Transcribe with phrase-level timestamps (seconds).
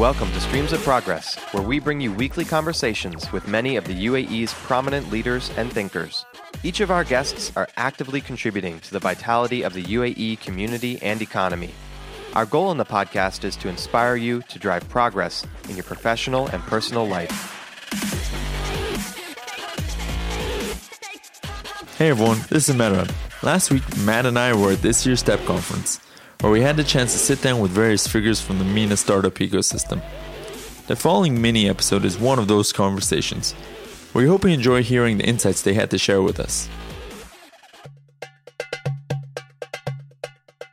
[0.00, 4.06] Welcome to Streams of Progress, where we bring you weekly conversations with many of the
[4.06, 6.24] UAE's prominent leaders and thinkers.
[6.62, 11.20] Each of our guests are actively contributing to the vitality of the UAE community and
[11.20, 11.74] economy.
[12.32, 16.46] Our goal in the podcast is to inspire you to drive progress in your professional
[16.46, 17.30] and personal life.
[21.98, 23.12] Hey everyone, this is Merab.
[23.42, 26.00] Last week, Matt and I were at this year's STEP conference
[26.40, 29.34] where we had the chance to sit down with various figures from the MENA startup
[29.34, 30.02] ecosystem.
[30.86, 33.54] The following mini episode is one of those conversations.
[34.14, 36.68] We hope you enjoy hearing the insights they had to share with us.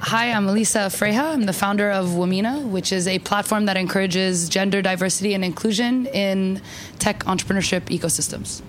[0.00, 1.34] Hi, I'm Elissa Freiha.
[1.34, 6.06] I'm the founder of Womena, which is a platform that encourages gender diversity and inclusion
[6.06, 6.60] in
[6.98, 8.62] tech entrepreneurship ecosystems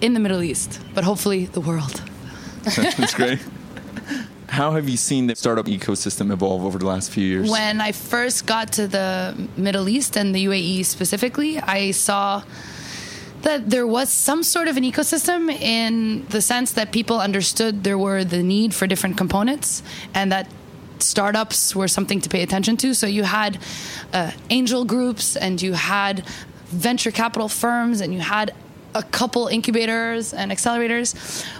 [0.00, 2.02] in the Middle East, but hopefully the world.
[2.64, 3.38] That's great.
[4.50, 7.48] How have you seen the startup ecosystem evolve over the last few years?
[7.48, 12.42] When I first got to the Middle East and the UAE specifically, I saw
[13.42, 17.96] that there was some sort of an ecosystem in the sense that people understood there
[17.96, 19.84] were the need for different components
[20.14, 20.50] and that
[20.98, 22.92] startups were something to pay attention to.
[22.92, 23.56] So you had
[24.12, 26.26] uh, angel groups and you had
[26.66, 28.52] venture capital firms and you had
[28.96, 31.14] a couple incubators and accelerators,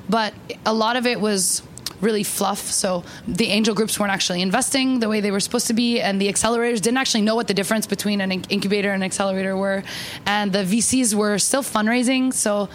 [0.08, 0.34] but
[0.66, 1.62] a lot of it was
[2.00, 2.58] really fluff.
[2.58, 6.20] So the angel groups weren't actually investing the way they were supposed to be, and
[6.20, 9.82] the accelerators didn't actually know what the difference between an incubator and an accelerator were.
[10.26, 12.68] And the VCs were still fundraising, so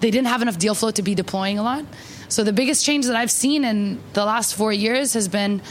[0.00, 1.84] they didn't have enough deal flow to be deploying a lot.
[2.28, 5.62] So the biggest change that I've seen in the last four years has been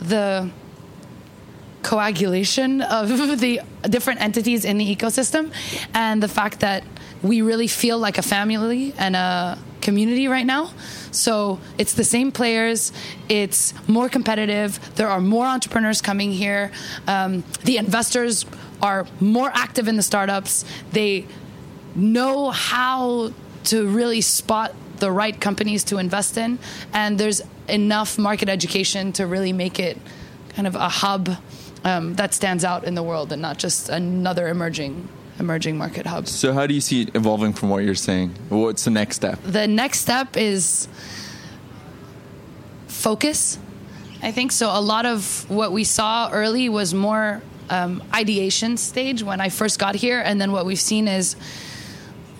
[0.00, 0.50] the
[1.82, 3.08] coagulation of
[3.40, 5.52] the different entities in the ecosystem
[5.94, 6.84] and the fact that
[7.22, 10.70] we really feel like a family and a community right now.
[11.10, 12.92] So it's the same players.
[13.28, 14.94] It's more competitive.
[14.96, 16.72] There are more entrepreneurs coming here.
[17.06, 18.44] Um, the investors
[18.82, 20.64] are more active in the startups.
[20.92, 21.26] They
[21.94, 23.32] know how
[23.64, 26.58] to really spot the right companies to invest in,
[26.92, 29.98] and there's enough market education to really make it
[30.50, 31.36] kind of a hub
[31.84, 35.08] um, that stands out in the world and not just another emerging
[35.38, 36.26] emerging market hub.
[36.28, 38.30] So, how do you see it evolving from what you're saying?
[38.48, 39.40] What's the next step?
[39.42, 40.88] The next step is
[42.86, 43.58] focus.
[44.22, 44.70] I think so.
[44.72, 49.78] A lot of what we saw early was more um, ideation stage when I first
[49.78, 51.36] got here, and then what we've seen is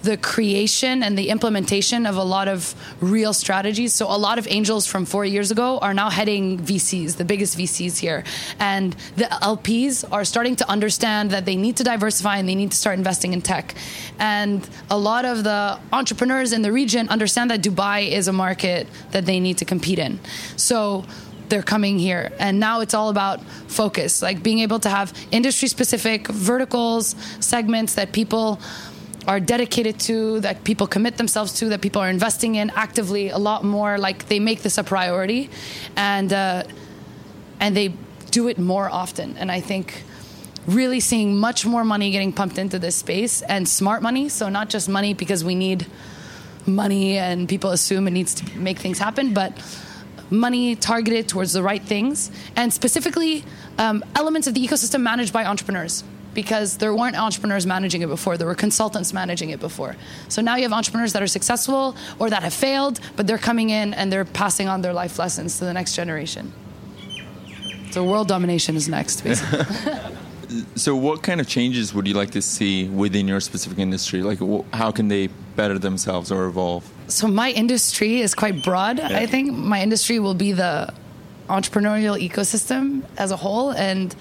[0.07, 3.93] the creation and the implementation of a lot of real strategies.
[3.93, 7.59] So a lot of angels from four years ago are now heading VCs, the biggest
[7.59, 8.23] VCs here.
[8.61, 12.71] And the LPs are starting to understand that they need to diversify and they need
[12.71, 13.75] to start investing in tech.
[14.21, 18.87] And a lot of the entrepreneurs in the region understand that Dubai is a market
[19.11, 20.21] that they need to compete in.
[20.57, 21.05] So
[21.49, 22.31] they're coming here.
[22.39, 27.95] And now it's all about focus, like being able to have industry specific verticals, segments
[27.95, 28.61] that people
[29.27, 33.39] are dedicated to, that people commit themselves to, that people are investing in actively a
[33.39, 33.99] lot more.
[33.99, 35.51] Like they make this a priority,
[35.97, 36.65] and uh,
[37.61, 37.93] and they
[38.31, 39.37] do it more often.
[39.39, 40.05] And I think
[40.67, 44.29] really seeing much more money getting pumped into this space and smart money.
[44.29, 45.87] So not just money because we need
[46.67, 49.53] money and people assume it needs to make things happen, but
[50.29, 53.45] money targeted towards the right things and specifically
[53.79, 56.03] um, elements of the ecosystem managed by entrepreneurs
[56.37, 58.37] because there weren't entrepreneurs managing it before.
[58.37, 59.97] There were consultants managing it before.
[60.29, 63.71] So now you have entrepreneurs that are successful or that have failed, but they're coming
[63.71, 66.53] in and they're passing on their life lessons to the next generation.
[67.91, 69.65] So world domination is next, basically.
[70.77, 74.39] so what kind of changes would you like to see within your specific industry like
[74.73, 75.27] how can they
[75.57, 79.19] better themselves or evolve so my industry is quite broad yeah.
[79.19, 80.93] i think my industry will be the
[81.49, 84.15] entrepreneurial ecosystem as a whole and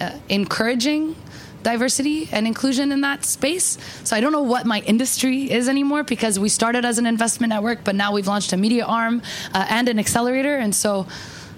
[0.00, 1.14] uh, encouraging
[1.62, 3.78] diversity and inclusion in that space.
[4.04, 7.50] So I don't know what my industry is anymore because we started as an investment
[7.50, 9.22] network, but now we've launched a media arm
[9.54, 11.06] uh, and an accelerator, and so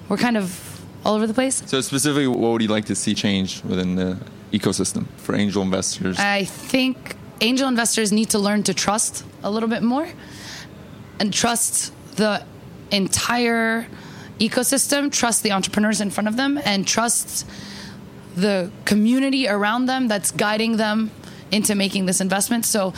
[0.08, 1.62] we're kind of all over the place.
[1.66, 4.18] So specifically, what would you like to see change within the
[4.52, 6.18] ecosystem for angel investors?
[6.18, 10.08] I think angel investors need to learn to trust a little bit more
[11.18, 12.44] and trust the
[12.90, 13.86] entire
[14.38, 17.46] ecosystem, trust the entrepreneurs in front of them, and trust
[18.34, 21.10] the community around them that's guiding them
[21.50, 22.64] into making this investment.
[22.64, 22.94] So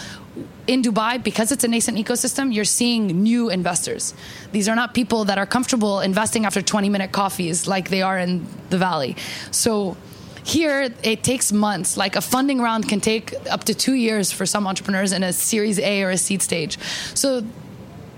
[0.67, 4.15] in Dubai, because it's a nascent ecosystem, you're seeing new investors.
[4.53, 8.19] These are not people that are comfortable investing after 20 minute coffees like they are
[8.19, 9.17] in the valley.
[9.51, 9.97] So
[10.45, 11.97] here, it takes months.
[11.97, 15.33] Like a funding round can take up to two years for some entrepreneurs in a
[15.33, 16.79] Series A or a seed stage.
[17.15, 17.43] So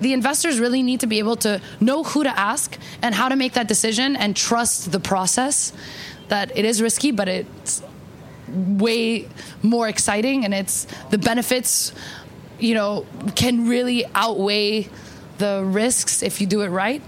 [0.01, 3.37] the investors really need to be able to know who to ask and how to
[3.37, 5.73] make that decision and trust the process
[6.29, 7.83] that it is risky, but it's
[8.49, 9.29] way
[9.63, 11.93] more exciting and it's the benefits
[12.61, 14.89] you know can really outweigh
[15.39, 17.03] the risks if you do it right.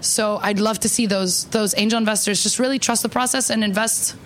[0.00, 3.62] So i'd love to see those those angel investors just really trust the process and
[3.62, 4.16] invest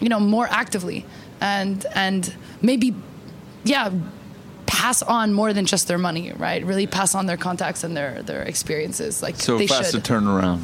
[0.00, 1.06] you know more actively
[1.40, 2.94] and and maybe
[3.64, 3.90] yeah
[4.66, 6.64] pass on more than just their money right?
[6.64, 10.04] Really pass on their contacts and their their experiences like so they faster should.
[10.04, 10.60] turnaround.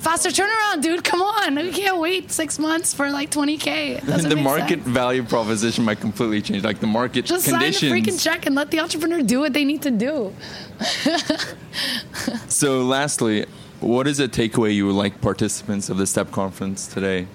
[0.00, 4.36] Faster turnaround dude come on we can't wait six months for like 20k It the
[4.36, 4.88] market sense.
[5.02, 6.64] value proposition might completely change.
[6.64, 7.78] Like the market just conditions.
[7.90, 10.34] sign the freaking check and let the entrepreneur do what they need to do
[12.48, 13.46] So, lastly,
[13.80, 17.26] what is a takeaway you would like participants of the STEP conference today,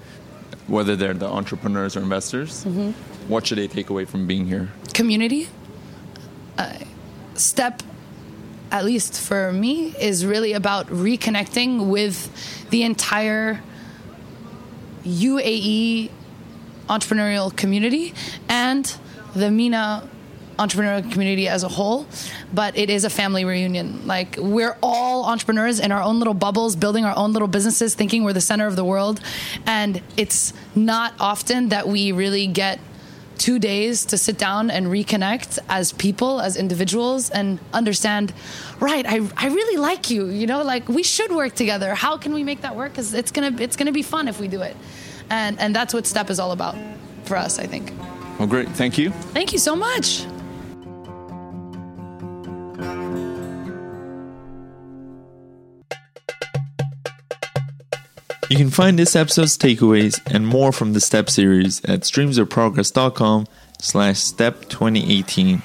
[0.67, 2.65] whether they're the entrepreneurs or investors?
[2.65, 2.91] Mm-hmm.
[3.31, 4.69] What should they take away from being here?
[4.93, 5.49] community
[6.57, 6.77] uh,
[7.33, 7.81] step
[8.71, 13.61] at least for me is really about reconnecting with the entire
[15.05, 16.09] UAE
[16.89, 18.13] entrepreneurial community
[18.49, 18.95] and
[19.35, 20.09] the MENA
[20.57, 22.07] entrepreneurial community as a whole.
[22.53, 24.07] But it is a family reunion.
[24.07, 28.23] Like we're all entrepreneurs in our own little bubbles building our own little businesses thinking
[28.23, 29.19] we're the center of the world.
[29.65, 32.79] And it's not often that we really get
[33.37, 38.33] two days to sit down and reconnect as people, as individuals, and understand,
[38.79, 41.95] right, I, I really like you, you know, like we should work together.
[41.95, 42.91] How can we make that work?
[42.91, 44.75] Because it's gonna it's gonna be fun if we do it.
[45.29, 46.75] And and that's what STEP is all about
[47.23, 47.91] for us, I think.
[48.39, 48.69] Well, great.
[48.69, 49.11] Thank you.
[49.33, 50.25] Thank you so much.
[58.49, 63.47] You can find this episode's takeaways and more from the STEP series at streamsofprogress.com
[63.79, 65.63] slash step 2018.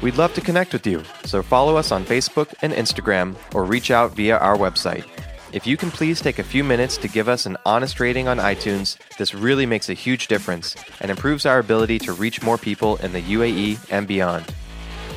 [0.00, 3.90] We'd love to connect with you, so follow us on Facebook and Instagram or reach
[3.90, 5.04] out via our website.
[5.52, 8.38] If you can please take a few minutes to give us an honest rating on
[8.38, 12.96] iTunes, this really makes a huge difference and improves our ability to reach more people
[12.96, 14.46] in the UAE and beyond.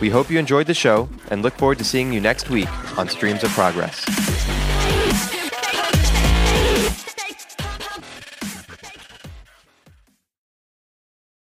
[0.01, 3.07] We hope you enjoyed the show and look forward to seeing you next week on
[3.07, 4.60] Streams of Progress.